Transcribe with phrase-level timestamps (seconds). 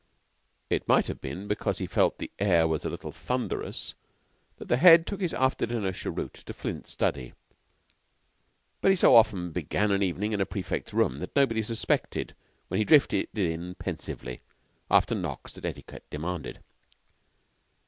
[0.71, 3.93] It might have been because he felt the air was a little thunderous
[4.57, 7.33] that the Head took his after dinner cheroot to Flint's study;
[8.81, 12.33] but he so often began an evening in a prefect's room that nobody suspected
[12.67, 14.41] when he drifted in pensively,
[14.89, 16.63] after the knocks that etiquette demanded.